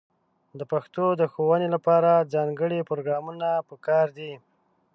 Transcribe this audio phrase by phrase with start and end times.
[0.59, 4.33] د پښتو د ښوونې لپاره ځانګړې پروګرامونه په کار دي.